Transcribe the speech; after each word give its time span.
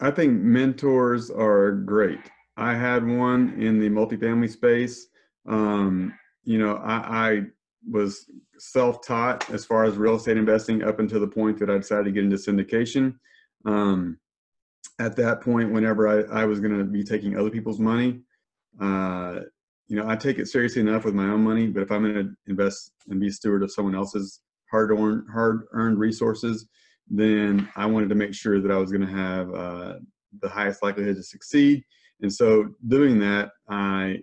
I 0.00 0.10
think 0.10 0.40
mentors 0.40 1.30
are 1.30 1.72
great. 1.72 2.20
I 2.56 2.74
had 2.74 3.06
one 3.06 3.60
in 3.60 3.80
the 3.80 3.88
multifamily 3.88 4.50
space. 4.50 5.06
Um, 5.46 6.14
you 6.44 6.58
know, 6.58 6.76
I, 6.76 7.28
I 7.28 7.42
was 7.90 8.26
self-taught 8.58 9.50
as 9.50 9.64
far 9.64 9.84
as 9.84 9.96
real 9.96 10.16
estate 10.16 10.36
investing 10.36 10.82
up 10.82 10.98
until 11.00 11.20
the 11.20 11.26
point 11.28 11.58
that 11.58 11.70
I 11.70 11.78
decided 11.78 12.04
to 12.04 12.12
get 12.12 12.24
into 12.24 12.36
syndication. 12.36 13.16
Um, 13.64 14.18
at 14.98 15.16
that 15.16 15.40
point, 15.40 15.72
whenever 15.72 16.08
I, 16.08 16.42
I 16.42 16.44
was 16.44 16.60
going 16.60 16.78
to 16.78 16.84
be 16.84 17.02
taking 17.02 17.36
other 17.36 17.50
people's 17.50 17.80
money, 17.80 18.20
uh, 18.80 19.40
you 19.86 19.96
know, 19.96 20.08
I 20.08 20.16
take 20.16 20.38
it 20.38 20.48
seriously 20.48 20.80
enough 20.80 21.04
with 21.04 21.14
my 21.14 21.24
own 21.24 21.42
money, 21.42 21.66
but 21.66 21.82
if 21.82 21.90
I'm 21.90 22.02
going 22.02 22.14
to 22.14 22.30
invest 22.46 22.92
and 23.08 23.20
be 23.20 23.30
steward 23.30 23.62
of 23.62 23.72
someone 23.72 23.94
else's 23.94 24.40
hard-earned 24.70 25.24
hard-earned 25.30 25.98
resources, 25.98 26.66
then 27.08 27.68
I 27.76 27.86
wanted 27.86 28.08
to 28.10 28.14
make 28.14 28.34
sure 28.34 28.60
that 28.60 28.70
I 28.70 28.76
was 28.76 28.90
going 28.90 29.06
to 29.06 29.12
have 29.12 29.54
uh, 29.54 29.94
the 30.40 30.48
highest 30.48 30.82
likelihood 30.82 31.16
to 31.16 31.22
succeed. 31.22 31.84
And 32.20 32.32
so, 32.32 32.68
doing 32.88 33.18
that, 33.20 33.50
I 33.68 34.18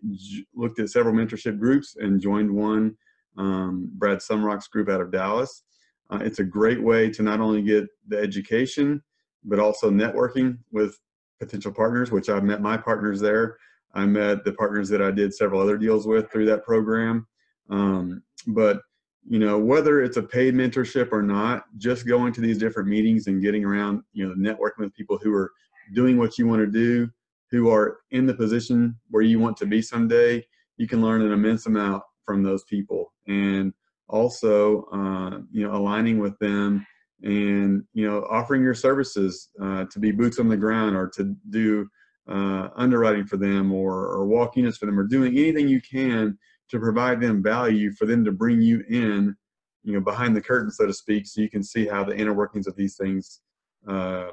looked 0.56 0.80
at 0.80 0.90
several 0.90 1.14
mentorship 1.14 1.60
groups 1.60 1.96
and 2.00 2.22
joined 2.22 2.52
one, 2.52 2.96
um, 3.38 3.92
Brad 3.94 4.20
Sumrok's 4.20 4.68
group 4.68 4.90
out 4.90 5.02
of 5.02 5.12
Dallas. 5.12 5.64
Uh, 6.10 6.20
it's 6.22 6.40
a 6.40 6.44
great 6.44 6.82
way 6.82 7.10
to 7.10 7.22
not 7.22 7.40
only 7.40 7.62
get 7.62 7.86
the 8.08 8.18
education, 8.18 9.02
but 9.44 9.60
also 9.60 9.90
networking 9.90 10.58
with 10.72 10.98
potential 11.40 11.72
partners, 11.72 12.12
which 12.12 12.30
I've 12.30 12.44
met 12.44 12.62
my 12.62 12.78
partners 12.78 13.20
there. 13.20 13.58
I 13.94 14.06
met 14.06 14.44
the 14.46 14.54
partners 14.54 14.90
that 14.90 15.02
I 15.02 15.12
did 15.12 15.34
several 15.34 15.62
other 15.62 15.78
deals 15.78 16.08
with 16.08 16.32
through 16.32 16.46
that 16.46 16.64
program. 16.64 17.28
Um, 17.70 18.24
but 18.48 18.82
you 19.28 19.40
know, 19.40 19.58
whether 19.58 20.02
it's 20.02 20.18
a 20.18 20.24
paid 20.24 20.54
mentorship 20.54 21.12
or 21.12 21.22
not, 21.22 21.66
just 21.78 22.08
going 22.08 22.34
to 22.34 22.42
these 22.42 22.58
different 22.58 22.90
meetings 22.90 23.28
and 23.28 23.42
getting 23.42 23.64
around, 23.64 24.04
you 24.14 24.28
know, 24.28 24.36
networking 24.36 24.80
with 24.80 24.94
people 24.94 25.20
who 25.22 25.34
are 25.34 25.52
doing 25.94 26.18
what 26.18 26.38
you 26.38 26.48
want 26.48 26.60
to 26.60 26.68
do, 26.68 27.10
who 27.52 27.70
are 27.70 28.00
in 28.12 28.26
the 28.26 28.34
position 28.34 28.96
where 29.10 29.24
you 29.24 29.40
want 29.40 29.58
to 29.58 29.66
be 29.66 29.82
someday, 29.82 30.44
you 30.78 30.88
can 30.88 31.02
learn 31.02 31.22
an 31.22 31.32
immense 31.32 31.66
amount 31.66 32.04
from 32.26 32.44
those 32.44 32.64
people. 32.64 33.14
And 33.28 33.74
also, 34.08 34.84
uh, 34.92 35.40
you 35.52 35.68
know, 35.68 35.76
aligning 35.76 36.20
with 36.20 36.38
them 36.40 36.86
and, 37.24 37.84
you 37.94 38.10
know, 38.10 38.26
offering 38.30 38.64
your 38.64 38.74
services 38.74 39.50
uh, 39.62 39.86
to 39.92 40.00
be 40.00 40.12
boots 40.12 40.40
on 40.40 40.50
the 40.50 40.58
ground 40.58 40.96
or 40.96 41.10
to 41.10 41.36
do 41.50 41.88
uh, 42.28 42.70
underwriting 42.76 43.26
for 43.26 43.38
them 43.38 43.72
or, 43.72 44.08
or 44.08 44.26
walk 44.26 44.56
units 44.56 44.78
for 44.78 44.86
them 44.86 45.00
or 45.00 45.04
doing 45.04 45.38
anything 45.38 45.68
you 45.68 45.82
can 45.82 46.38
to 46.72 46.80
provide 46.80 47.22
them 47.22 47.44
value 47.44 47.92
for 47.94 48.06
them 48.06 48.26
to 48.26 48.32
bring 48.32 48.62
you 48.62 48.84
in, 48.90 49.36
you 49.84 49.94
know, 49.94 50.02
behind 50.02 50.36
the 50.36 50.42
curtain, 50.42 50.72
so 50.72 50.88
to 50.88 50.94
speak, 50.94 51.28
so 51.28 51.42
you 51.42 51.50
can 51.50 51.64
see 51.64 51.86
how 51.86 52.04
the 52.04 52.16
inner 52.16 52.34
workings 52.34 52.68
of 52.68 52.76
these 52.76 52.96
things 52.96 53.42
uh, 53.88 54.30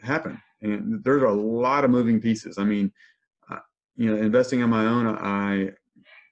happen. 0.00 0.40
And 0.60 1.02
there's 1.02 1.22
a 1.22 1.28
lot 1.28 1.84
of 1.84 1.90
moving 1.90 2.20
pieces. 2.20 2.58
I 2.58 2.64
mean, 2.64 2.92
you 3.96 4.10
know, 4.10 4.20
investing 4.20 4.62
on 4.62 4.70
my 4.70 4.86
own, 4.86 5.06
I, 5.06 5.70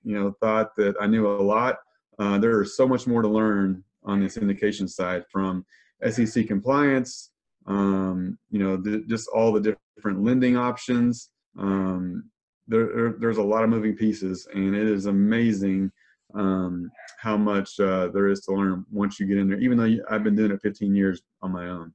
you 0.02 0.14
know, 0.14 0.34
thought 0.40 0.74
that 0.76 0.94
I 1.00 1.06
knew 1.06 1.26
a 1.26 1.42
lot. 1.42 1.78
Uh, 2.18 2.38
there 2.38 2.60
is 2.62 2.76
so 2.76 2.86
much 2.86 3.06
more 3.06 3.22
to 3.22 3.28
learn 3.28 3.84
on 4.04 4.20
the 4.20 4.26
syndication 4.26 4.88
side 4.88 5.24
from 5.30 5.64
SEC 6.08 6.46
compliance, 6.46 7.30
um, 7.66 8.38
you 8.50 8.58
know, 8.58 9.02
just 9.06 9.28
all 9.28 9.52
the 9.52 9.76
different 9.96 10.24
lending 10.24 10.56
options, 10.56 11.30
um, 11.58 12.24
there, 12.70 13.14
there's 13.18 13.38
a 13.38 13.42
lot 13.42 13.64
of 13.64 13.70
moving 13.70 13.96
pieces, 13.96 14.46
and 14.54 14.74
it 14.74 14.86
is 14.86 15.06
amazing 15.06 15.90
um, 16.34 16.90
how 17.18 17.36
much 17.36 17.78
uh, 17.80 18.08
there 18.08 18.28
is 18.28 18.40
to 18.42 18.52
learn 18.52 18.86
once 18.90 19.18
you 19.18 19.26
get 19.26 19.38
in 19.38 19.48
there. 19.48 19.58
Even 19.58 19.76
though 19.76 19.96
I've 20.08 20.22
been 20.22 20.36
doing 20.36 20.52
it 20.52 20.62
15 20.62 20.94
years 20.94 21.20
on 21.42 21.50
my 21.50 21.68
own. 21.68 21.92